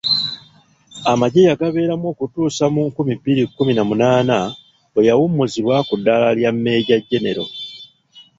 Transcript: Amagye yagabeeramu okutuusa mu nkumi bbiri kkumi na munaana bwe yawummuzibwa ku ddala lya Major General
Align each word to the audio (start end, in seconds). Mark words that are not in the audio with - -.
Amagye 1.11 1.41
yagabeeramu 1.49 2.05
okutuusa 2.13 2.63
mu 2.73 2.81
nkumi 2.89 3.13
bbiri 3.19 3.43
kkumi 3.47 3.73
na 3.75 3.83
munaana 3.89 4.37
bwe 4.91 5.05
yawummuzibwa 5.09 5.75
ku 5.87 5.93
ddala 5.99 6.27
lya 6.37 6.51
Major 6.63 7.01
General 7.09 7.49